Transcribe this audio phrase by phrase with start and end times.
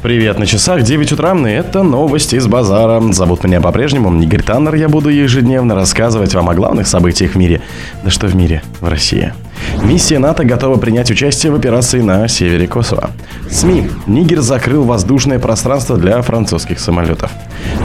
[0.00, 3.00] Привет на часах, 9 утра, и это новости из базара.
[3.12, 7.60] Зовут меня по-прежнему Игорь Таннер, я буду ежедневно рассказывать вам о главных событиях в мире.
[8.04, 9.32] Да что в мире, в России.
[9.82, 13.10] Миссия НАТО готова принять участие в операции на севере Косово.
[13.50, 13.88] СМИ.
[14.06, 17.30] Нигер закрыл воздушное пространство для французских самолетов.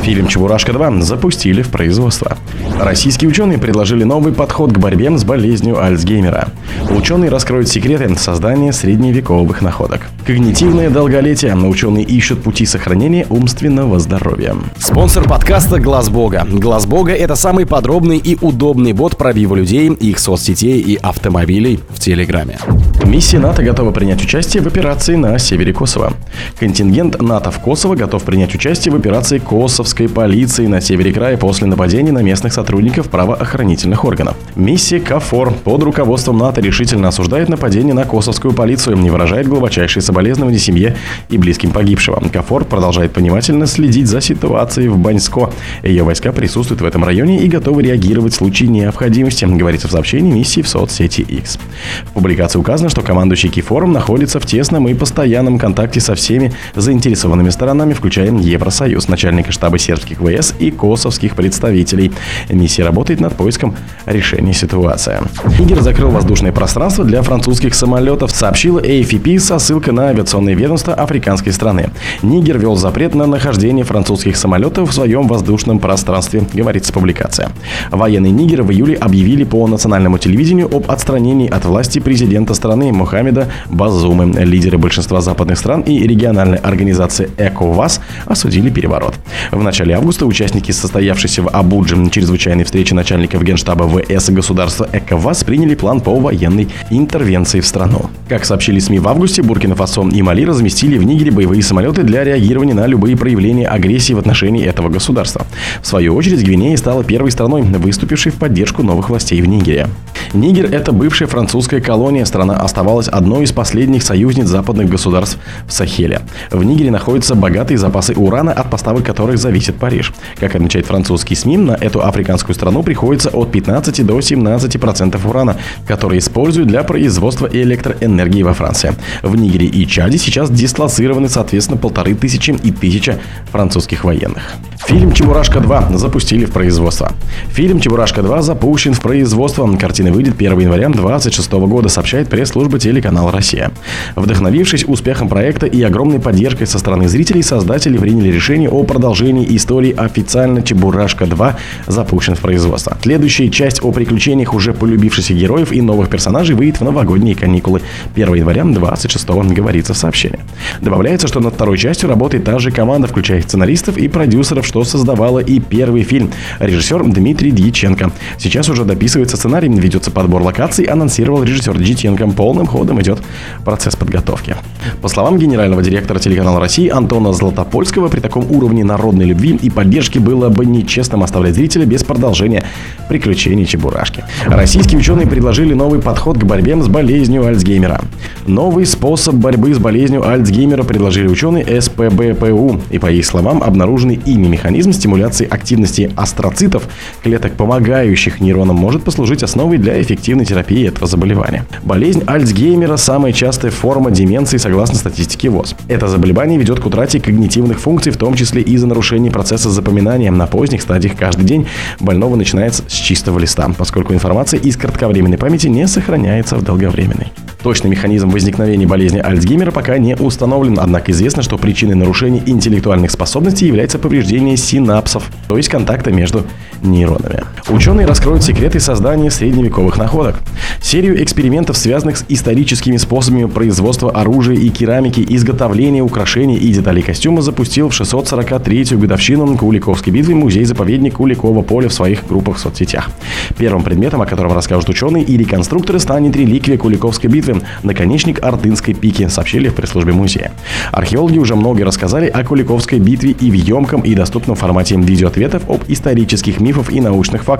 [0.02, 2.38] Фильм «Чебурашка-2» запустили в производство.
[2.80, 6.50] Российские ученые предложили новый подход к борьбе с болезнью Альцгеймера.
[6.90, 10.02] Ученые раскроют секреты создания средневековых находок.
[10.26, 11.56] Когнитивное долголетие.
[11.56, 14.56] Ученые ищут пути сохранения умственного здоровья.
[14.78, 16.46] Спонсор подкаста Глаз Бога.
[16.50, 22.00] Глаз Бога это самый подробный и удобный бот пробива людей, их соцсетей и автомобилей в
[22.00, 22.58] Телеграме.
[23.06, 26.14] Миссия НАТО готова принять участие в операции на севере Косово.
[26.60, 31.68] Контингент НАТО в Косово готов принять участие в операции косовской полиции на севере края после
[31.68, 34.36] нападений на местных сотрудников правоохранительных органов.
[34.56, 40.60] Миссия КАФОР под руководством НАТО решительно осуждает нападение на косовскую полицию и выражает глубочайшие соболезнования
[40.60, 40.96] семье
[41.30, 42.22] и близким погибшего.
[42.32, 45.52] КАФОР продолжает внимательно следить за ситуацией в Баньско.
[45.84, 50.32] Ее войска присутствуют в этом районе и готовы реагировать в случае необходимости, говорится в сообщении
[50.32, 51.60] миссии в соцсети X.
[52.06, 57.50] В публикации указано, что командующий Кифором находится в тесном и постоянном контакте со всеми заинтересованными
[57.50, 62.12] сторонами, включая Евросоюз, начальника штаба сербских ВС и косовских представителей.
[62.50, 65.20] Миссия работает над поиском решения ситуации.
[65.60, 71.52] Нигер закрыл воздушное пространство для французских самолетов, сообщила AFP со ссылкой на авиационное ведомство африканской
[71.54, 71.92] страны.
[72.22, 77.52] Нигер вел запрет на нахождение французских самолетов в своем воздушном пространстве, говорится публикация.
[77.92, 83.50] Военные Нигера в июле объявили по национальному телевидению об отстранении от власти президента страны Мухаммеда
[83.70, 84.32] Базумы.
[84.44, 89.16] Лидеры большинства западных стран и региональной организации ЭКОВАС осудили переворот.
[89.52, 95.76] В начале августа участники состоявшейся в Абудже чрезвычайной встречи начальников генштаба ВС государства ЭКОВАС приняли
[95.76, 98.10] план по военной интервенции в страну.
[98.28, 102.74] Как сообщили СМИ в августе, Буркина-Фасо и Мали разместили в Нигере боевые самолеты для реагирования
[102.74, 105.46] на любые проявления агрессии в отношении этого государства.
[105.82, 109.88] В свою очередь, Гвинея стала первой страной, выступившей в поддержку новых властей в Нигере.
[110.34, 112.26] Нигер– это бывшая французская колония.
[112.26, 116.22] Страна оставалась одной из последних союзниц западных государств в Сахеле.
[116.50, 120.12] В Нигере находятся богатые запасы урана, от поставок которых зависит Париж.
[120.40, 125.58] Как отмечает французский СМИ, на эту африканскую страну приходится от 15 до 17% процентов урана,
[125.88, 128.96] который используют для производства электроэнергии во Франции.
[129.22, 133.20] В Нигере и Чаде сейчас дислоцированы, соответственно, полторы тысячи и тысяча
[133.52, 134.42] французских военных.
[134.86, 137.14] Фильм «Чебурашка 2» запустили в производство.
[137.52, 139.66] Фильм «Чебурашка 2» запущен в производство.
[139.78, 143.72] Картина выйдет 1 января 2026 года, сообщает пресс-служба телеканала «Россия».
[144.18, 149.96] Вдохновившись успехом проекта и огромной поддержкой со стороны зрителей, создатели приняли решение о продолжении истории
[149.96, 151.54] официально «Чебурашка 2»
[151.88, 152.98] запущен в производство.
[153.02, 157.82] Следующая часть о приключениях уже полюбившихся героев и новых персонажей выйдет в новогодние каникулы
[158.16, 160.40] 1 января 26 говорится в сообщении.
[160.82, 165.38] Добавляется, что над второй частью работает та же команда, включая сценаристов и продюсеров, что создавала
[165.38, 166.32] и первый фильм.
[166.60, 168.12] Режиссер Дмитрий Дьяченко.
[168.40, 172.28] Сейчас уже дописывается сценарий, ведется подбор локаций, анонсировал режиссер Дьяченко.
[172.30, 173.20] Полным ходом идет
[173.64, 174.56] процесс подготовки.
[175.04, 180.18] По словам генерального директора телеканала России Антона Златопольского, при таком уровне народной любви и поддержки
[180.18, 182.64] было бы нечестным оставлять зрителя без продолжения
[183.10, 184.24] приключений Чебурашки.
[184.48, 188.02] Российские ученые предложили новый подход к борьбе с болезнью Альцгеймера.
[188.48, 194.48] Новый способ борьбы с болезнью Альцгеймера предложили ученые СПБПУ, и по их словам обнаруженный ими
[194.48, 196.88] механизм Механизм стимуляции активности астроцитов,
[197.22, 201.66] клеток, помогающих нейронам, может послужить основой для эффективной терапии этого заболевания.
[201.84, 205.76] Болезнь Альцгеймера– самая частая форма деменции согласно статистике ВОЗ.
[205.90, 210.32] Это заболевание ведет к утрате когнитивных функций, в том числе из-за нарушений процесса запоминания.
[210.32, 211.68] На поздних стадиях каждый день
[212.00, 217.34] больного начинается с чистого листа, поскольку информация из кратковременной памяти не сохраняется в долговременной.
[217.64, 223.66] Точный механизм возникновения болезни Альцгеймера пока не установлен, однако известно, что причиной нарушения интеллектуальных способностей
[223.66, 226.46] является повреждение синапсов, то есть контакта между
[226.82, 227.44] нейронами.
[227.70, 230.36] Ученые раскроют секреты создания средневековых находок.
[230.82, 237.42] Серию экспериментов, связанных с историческими способами производства оружия и керамики, изготовления украшений и деталей костюма,
[237.42, 243.10] запустил в 643-ю годовщину Куликовской битвы музей-заповедник Куликова поля в своих группах в соцсетях.
[243.58, 249.30] Первым предметом, о котором расскажут ученые и реконструкторы, станет реликвия Куликовской битвы наконечник Ордынской пики,
[249.30, 250.52] сообщили в пресс-службе музея.
[250.92, 255.84] Археологи уже много рассказали о Куликовской битве и в емком и доступном формате видеоответов об
[255.88, 257.53] исторических мифах и научных фактах,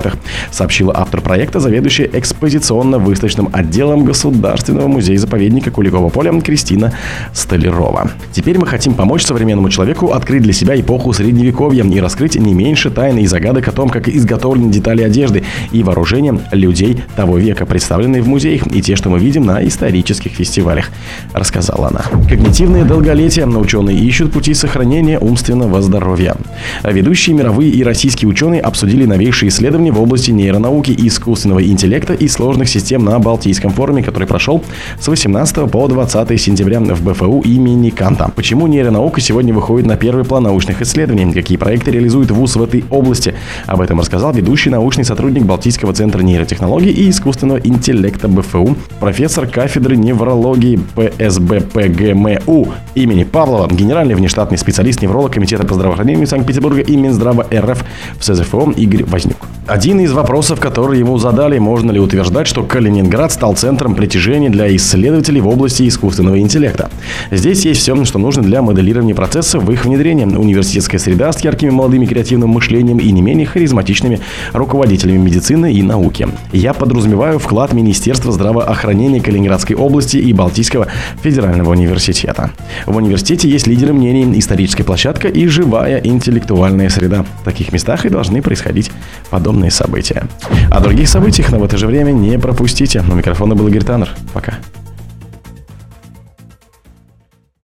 [0.50, 6.92] сообщила автор проекта, заведующая экспозиционно-выставочным отделом Государственного музея-заповедника Куликового поля Кристина
[7.32, 8.10] Столярова.
[8.32, 12.90] Теперь мы хотим помочь современному человеку открыть для себя эпоху Средневековья и раскрыть не меньше
[12.90, 18.22] тайны и загадок о том, как изготовлены детали одежды и вооружения людей того века, представленные
[18.22, 20.90] в музеях, и те, что мы видим на исторических фестивалях,
[21.32, 22.02] рассказала она.
[22.28, 23.44] Когнитивное долголетие.
[23.44, 26.34] Ученые ищут пути сохранения умственного здоровья.
[26.82, 32.68] Ведущие мировые и российские ученые обсудили новейшие исследования в области нейронауки, искусственного интеллекта и сложных
[32.68, 34.62] систем на Балтийском форуме, который прошел
[35.00, 38.30] с 18 по 20 сентября в БФУ имени Канта.
[38.34, 41.32] Почему нейронаука сегодня выходит на первый план научных исследований?
[41.32, 43.34] Какие проекты реализует ВУЗ в этой области?
[43.66, 49.96] Об этом рассказал ведущий научный сотрудник Балтийского центра нейротехнологий и искусственного интеллекта БФУ, профессор кафедры
[49.96, 57.84] неврологии ПСБПГМУ имени Павлова, генеральный внештатный специалист невролог Комитета по здравоохранению Санкт-Петербурга и Минздрава РФ
[58.18, 59.53] в СЗФО Игорь Вознюк.
[59.66, 64.74] Один из вопросов, который ему задали, можно ли утверждать, что Калининград стал центром притяжения для
[64.76, 66.90] исследователей в области искусственного интеллекта.
[67.30, 70.26] Здесь есть все, что нужно для моделирования процесса в их внедрении.
[70.26, 74.20] Университетская среда с яркими молодыми креативным мышлением и не менее харизматичными
[74.52, 76.28] руководителями медицины и науки.
[76.52, 80.88] Я подразумеваю вклад Министерства здравоохранения Калининградской области и Балтийского
[81.22, 82.50] федерального университета.
[82.84, 87.24] В университете есть лидеры мнений, историческая площадка и живая интеллектуальная среда.
[87.40, 88.90] В таких местах и должны происходить
[89.30, 90.26] подобные подобные события.
[90.70, 93.04] О других событиях, но в это же время не пропустите.
[93.08, 94.10] У микрофона был Игорь Таннер.
[94.32, 94.54] Пока.